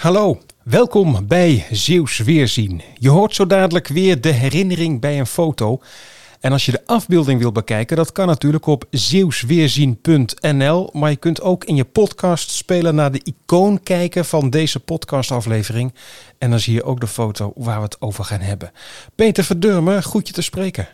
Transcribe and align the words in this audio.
Hallo, 0.00 0.38
welkom 0.62 1.26
bij 1.26 1.66
Zeeuws 1.70 2.18
Weerzien. 2.18 2.82
Je 2.94 3.08
hoort 3.08 3.34
zo 3.34 3.46
dadelijk 3.46 3.88
weer 3.88 4.20
de 4.20 4.28
herinnering 4.28 5.00
bij 5.00 5.18
een 5.18 5.26
foto. 5.26 5.80
En 6.40 6.52
als 6.52 6.66
je 6.66 6.72
de 6.72 6.86
afbeelding 6.86 7.40
wil 7.40 7.52
bekijken, 7.52 7.96
dat 7.96 8.12
kan 8.12 8.26
natuurlijk 8.26 8.66
op 8.66 8.84
zeeuwsweerzien.nl. 8.90 10.90
Maar 10.92 11.10
je 11.10 11.16
kunt 11.16 11.40
ook 11.40 11.64
in 11.64 11.76
je 11.76 11.84
podcast 11.84 12.50
spelen 12.50 12.94
naar 12.94 13.12
de 13.12 13.22
icoon 13.24 13.82
kijken 13.82 14.24
van 14.24 14.50
deze 14.50 14.80
podcastaflevering. 14.80 15.94
En 16.38 16.50
dan 16.50 16.60
zie 16.60 16.74
je 16.74 16.84
ook 16.84 17.00
de 17.00 17.06
foto 17.06 17.52
waar 17.56 17.76
we 17.76 17.84
het 17.84 18.00
over 18.00 18.24
gaan 18.24 18.40
hebben. 18.40 18.70
Peter 19.14 19.44
Verdurmen, 19.44 20.02
goed 20.02 20.28
je 20.28 20.34
te 20.34 20.42
spreken. 20.42 20.88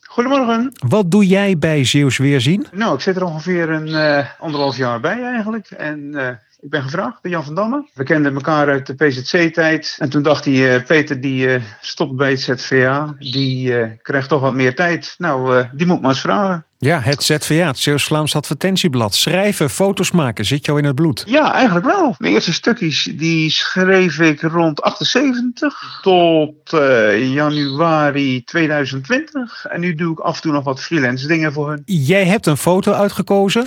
Goedemorgen. 0.00 0.72
Wat 0.88 1.10
doe 1.10 1.26
jij 1.26 1.58
bij 1.58 1.84
Zeeuws 1.84 2.16
Weerzien? 2.16 2.66
Nou, 2.72 2.94
ik 2.94 3.00
zit 3.00 3.16
er 3.16 3.24
ongeveer 3.24 3.70
een 3.70 3.88
uh, 3.88 4.26
anderhalf 4.38 4.76
jaar 4.76 5.00
bij 5.00 5.22
eigenlijk. 5.22 5.70
En 5.70 6.10
uh, 6.12 6.28
ik 6.60 6.70
ben 6.70 6.82
gevraagd 6.82 7.22
door 7.22 7.32
Jan 7.32 7.44
van 7.44 7.54
Damme. 7.54 7.88
We 7.94 8.04
kenden 8.04 8.34
elkaar 8.34 8.68
uit 8.68 8.86
de 8.86 8.94
PZC-tijd. 8.94 9.96
En 9.98 10.10
toen 10.10 10.22
dacht 10.22 10.44
hij, 10.44 10.54
uh, 10.54 10.84
Peter 10.86 11.20
die 11.20 11.60
stopt 11.80 12.16
bij 12.16 12.30
het 12.30 12.40
ZVA. 12.40 13.14
Die 13.18 13.96
krijgt 14.02 14.28
toch 14.28 14.40
wat 14.40 14.54
meer 14.54 14.74
tijd. 14.74 15.14
Nou, 15.18 15.64
die 15.72 15.86
moet 15.86 16.00
maar 16.00 16.10
eens 16.10 16.20
vragen. 16.20 16.64
Ja, 16.82 17.00
het 17.00 17.22
ZVA, 17.22 17.66
het 17.66 17.78
Zeeuws-Vlaams 17.78 18.36
Advertentieblad. 18.36 19.14
Schrijven, 19.14 19.70
foto's 19.70 20.10
maken, 20.10 20.44
zit 20.44 20.66
jou 20.66 20.78
in 20.78 20.84
het 20.84 20.94
bloed? 20.94 21.22
Ja, 21.26 21.52
eigenlijk 21.52 21.86
wel. 21.86 22.14
Mijn 22.18 22.32
eerste 22.32 22.52
stukjes 22.52 23.02
die 23.14 23.50
schreef 23.50 24.18
ik 24.18 24.40
rond 24.40 24.82
78 24.82 25.98
tot 26.02 26.72
uh, 26.74 27.34
januari 27.34 28.44
2020. 28.44 29.64
En 29.66 29.80
nu 29.80 29.94
doe 29.94 30.12
ik 30.12 30.18
af 30.18 30.36
en 30.36 30.42
toe 30.42 30.52
nog 30.52 30.64
wat 30.64 30.80
freelance 30.80 31.26
dingen 31.26 31.52
voor 31.52 31.68
hun. 31.68 31.82
Jij 31.84 32.24
hebt 32.24 32.46
een 32.46 32.56
foto 32.56 32.92
uitgekozen. 32.92 33.64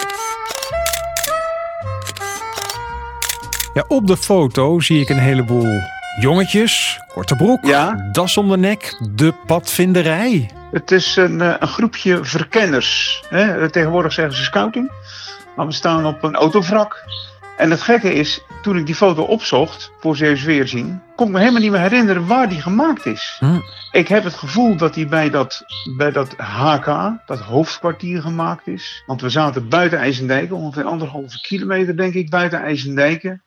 Ja, 3.73 3.83
op 3.87 4.07
de 4.07 4.17
foto 4.17 4.79
zie 4.79 5.01
ik 5.01 5.09
een 5.09 5.19
heleboel 5.19 5.67
jongetjes, 6.19 6.99
korte 7.07 7.35
broek, 7.35 7.65
ja? 7.65 8.09
das 8.11 8.37
om 8.37 8.49
de 8.49 8.57
nek, 8.57 8.97
de 9.11 9.33
padvinderij. 9.45 10.49
Het 10.71 10.91
is 10.91 11.15
een, 11.15 11.39
een 11.39 11.67
groepje 11.67 12.25
verkenners. 12.25 13.23
Hè? 13.29 13.69
Tegenwoordig 13.69 14.13
zeggen 14.13 14.35
ze 14.35 14.43
scouting. 14.43 14.91
Maar 15.55 15.65
we 15.65 15.71
staan 15.71 16.05
op 16.05 16.23
een 16.23 16.35
autovrak. 16.35 17.03
En 17.57 17.71
het 17.71 17.81
gekke 17.81 18.13
is, 18.13 18.41
toen 18.61 18.77
ik 18.77 18.85
die 18.85 18.95
foto 18.95 19.23
opzocht 19.23 19.91
voor 19.99 20.15
Zeeuws 20.15 20.43
Weerzien, 20.43 21.01
kon 21.15 21.27
ik 21.27 21.33
me 21.33 21.39
helemaal 21.39 21.61
niet 21.61 21.71
meer 21.71 21.79
herinneren 21.79 22.27
waar 22.27 22.49
die 22.49 22.61
gemaakt 22.61 23.05
is. 23.05 23.37
Hm. 23.39 23.59
Ik 23.91 24.07
heb 24.07 24.23
het 24.23 24.33
gevoel 24.33 24.75
dat 24.75 24.93
die 24.93 25.05
bij 25.05 25.29
dat, 25.29 25.61
bij 25.97 26.11
dat 26.11 26.33
HK, 26.37 26.85
dat 27.25 27.39
hoofdkwartier, 27.39 28.21
gemaakt 28.21 28.67
is. 28.67 29.03
Want 29.05 29.21
we 29.21 29.29
zaten 29.29 29.69
buiten 29.69 29.99
IJsendijken, 29.99 30.55
ongeveer 30.55 30.83
anderhalve 30.83 31.41
kilometer 31.41 31.97
denk 31.97 32.13
ik 32.13 32.29
buiten 32.29 32.61
IJsendijken. 32.61 33.43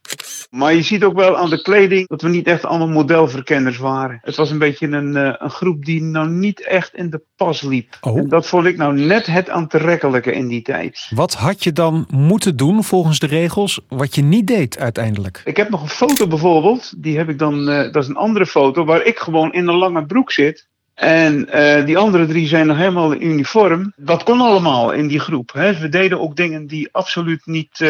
Maar 0.57 0.75
je 0.75 0.83
ziet 0.83 1.05
ook 1.05 1.15
wel 1.15 1.37
aan 1.37 1.51
de 1.51 1.63
kleding 1.63 2.09
dat 2.09 2.23
we 2.23 2.29
niet 2.29 2.47
echt 2.47 2.65
allemaal 2.65 2.89
modelverkenners 2.89 3.79
waren. 3.79 4.19
Het 4.23 4.37
was 4.37 4.51
een 4.51 4.59
beetje 4.59 4.87
een, 4.87 5.17
uh, 5.17 5.35
een 5.39 5.51
groep 5.51 5.85
die 5.85 6.03
nou 6.03 6.29
niet 6.29 6.67
echt 6.67 6.95
in 6.95 7.11
de 7.11 7.23
pas 7.37 7.61
liep. 7.61 7.99
Oh. 8.01 8.19
En 8.19 8.29
dat 8.29 8.47
vond 8.47 8.67
ik 8.67 8.77
nou 8.77 8.99
net 8.99 9.27
het 9.27 9.51
aantrekkelijke 9.51 10.33
in 10.33 10.49
die 10.49 10.63
tijd. 10.63 11.07
Wat 11.15 11.35
had 11.35 11.65
je 11.65 11.73
dan 11.73 12.07
moeten 12.11 12.57
doen 12.57 12.85
volgens 12.85 13.19
de 13.19 13.27
regels, 13.27 13.81
wat 13.89 14.15
je 14.15 14.23
niet 14.23 14.47
deed 14.47 14.79
uiteindelijk? 14.79 15.43
Ik 15.45 15.57
heb 15.57 15.69
nog 15.69 15.83
een 15.83 15.89
foto 15.89 16.27
bijvoorbeeld, 16.27 16.93
die 16.97 17.17
heb 17.17 17.29
ik 17.29 17.39
dan, 17.39 17.69
uh, 17.69 17.93
dat 17.93 18.03
is 18.03 18.09
een 18.09 18.17
andere 18.17 18.47
foto, 18.47 18.85
waar 18.85 19.03
ik 19.03 19.19
gewoon 19.19 19.53
in 19.53 19.69
een 19.69 19.77
lange 19.77 20.07
broek 20.07 20.33
zit. 20.33 20.67
En 20.95 21.49
uh, 21.55 21.85
die 21.85 21.99
andere 21.99 22.27
drie 22.27 22.47
zijn 22.47 22.67
nog 22.67 22.77
helemaal 22.77 23.13
in 23.13 23.31
uniform. 23.31 23.93
Dat 23.97 24.23
kon 24.23 24.41
allemaal 24.41 24.93
in 24.93 25.07
die 25.07 25.21
groep. 25.21 25.53
Hè. 25.53 25.79
We 25.79 25.89
deden 25.89 26.21
ook 26.21 26.37
dingen 26.37 26.67
die 26.67 26.89
absoluut 26.93 27.47
niet 27.47 27.85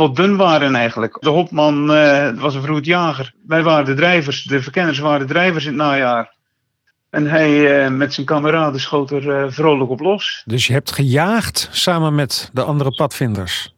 not 0.00 0.16
dun 0.16 0.36
waren 0.36 0.74
eigenlijk. 0.74 1.16
De 1.20 1.28
hopman 1.28 1.90
uh, 1.96 2.30
was 2.34 2.54
een 2.54 2.62
vroeg 2.62 2.84
jager. 2.84 3.34
Wij 3.46 3.62
waren 3.62 3.84
de 3.84 3.94
drijvers. 3.94 4.42
De 4.42 4.62
verkenners 4.62 4.98
waren 4.98 5.26
de 5.26 5.32
drijvers 5.32 5.64
in 5.64 5.72
het 5.72 5.80
najaar. 5.80 6.34
En 7.10 7.26
hij 7.26 7.90
met 7.90 8.14
zijn 8.14 8.26
kameraden 8.26 8.80
schoot 8.80 9.10
er 9.10 9.52
vrolijk 9.52 9.90
op 9.90 10.00
los. 10.00 10.42
Dus 10.46 10.66
je 10.66 10.72
hebt 10.72 10.92
gejaagd 10.92 11.68
samen 11.70 12.14
met 12.14 12.50
de 12.52 12.62
andere 12.62 12.90
padvinders? 12.90 13.74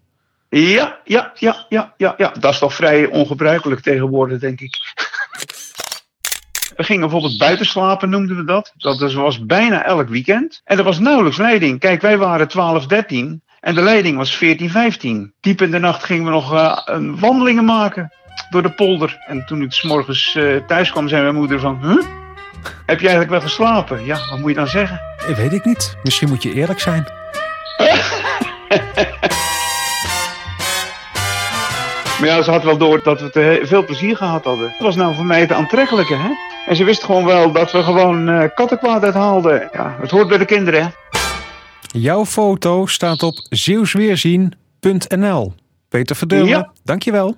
Ja, 0.49 1.01
ja, 1.05 1.33
ja, 1.35 1.67
ja, 1.69 1.95
ja, 1.97 2.15
ja. 2.17 2.33
Dat 2.41 2.53
is 2.53 2.59
toch 2.59 2.75
vrij 2.75 3.07
ongebruikelijk 3.07 3.81
tegenwoordig, 3.81 4.39
denk 4.39 4.61
ik. 4.61 4.79
We 6.77 6.85
gingen 6.85 7.01
bijvoorbeeld 7.01 7.39
buiten 7.39 7.67
slapen, 7.67 8.11
noemden 8.11 8.37
we 8.37 8.45
dat. 8.45 8.73
Dat 8.77 9.13
was 9.13 9.47
bijna 9.47 9.85
elk 9.85 10.09
weekend. 10.09 10.61
En 10.65 10.79
er 10.79 10.85
was 10.85 10.99
nauwelijks 10.99 11.39
leiding. 11.39 11.81
Kijk, 11.81 12.01
wij 12.01 12.19
waren 12.19 12.49
12, 12.49 12.87
13 12.87 13.43
en 13.63 13.75
de 13.75 13.83
leiding 13.83 14.17
was 14.17 14.37
14, 14.37 14.71
15. 14.71 15.35
Diep 15.41 15.63
in 15.63 15.71
de 15.71 15.79
nacht 15.79 16.05
gingen 16.05 16.25
we 16.25 16.31
nog 16.31 16.53
uh, 16.53 16.79
een 16.85 17.19
wandelingen 17.19 17.65
maken 17.65 18.13
door 18.51 18.63
de 18.63 18.71
polder. 18.71 19.19
En 19.27 19.47
toen 19.47 19.63
ik 19.63 19.73
s 19.73 19.83
morgens 19.83 20.35
uh, 20.35 20.57
thuis 20.67 20.91
kwam, 20.91 21.09
zei 21.09 21.23
mijn 21.23 21.35
moeder 21.35 21.61
van... 21.61 21.79
Huh? 21.83 22.03
Heb 22.87 23.01
je 23.01 23.09
eigenlijk 23.09 23.31
wel 23.31 23.41
geslapen? 23.41 24.05
Ja, 24.05 24.19
wat 24.31 24.39
moet 24.39 24.49
je 24.49 24.57
dan 24.57 24.67
zeggen? 24.67 25.01
Ik 25.27 25.37
weet 25.37 25.53
ik 25.53 25.65
niet. 25.65 25.97
Misschien 26.03 26.29
moet 26.29 26.43
je 26.43 26.53
eerlijk 26.53 26.81
zijn. 26.81 27.05
Maar 32.21 32.31
ja, 32.31 32.43
ze 32.43 32.51
had 32.51 32.65
wel 32.65 32.77
door 32.77 33.03
dat 33.03 33.21
we 33.21 33.31
te 33.31 33.61
veel 33.63 33.85
plezier 33.85 34.17
gehad 34.17 34.45
hadden. 34.45 34.69
Dat 34.69 34.81
was 34.81 34.97
nou 34.97 35.15
voor 35.15 35.25
mij 35.25 35.41
het 35.41 35.53
aantrekkelijke, 35.53 36.15
hè? 36.17 36.31
En 36.67 36.77
ze 36.77 36.85
wist 36.85 37.05
gewoon 37.05 37.25
wel 37.25 37.53
dat 37.53 37.73
we 37.73 37.83
gewoon 37.83 38.29
uh, 38.29 38.45
kattenkwaad 38.55 39.05
uithaalden. 39.05 39.69
Ja, 39.73 39.97
het 40.01 40.11
hoort 40.11 40.29
bij 40.29 40.39
de 40.39 40.45
kinderen, 40.45 40.83
hè? 40.83 40.89
Jouw 41.93 42.25
foto 42.25 42.87
staat 42.87 43.23
op 43.23 43.47
zeeuwsweerzien.nl. 43.51 45.53
Peter 45.89 46.17
Verdurmen, 46.17 46.49
ja. 46.49 46.73
dankjewel. 46.85 47.37